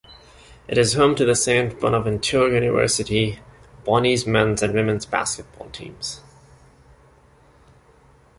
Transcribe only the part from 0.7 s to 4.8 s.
is home to the Saint Bonaventure University Bonnies men's and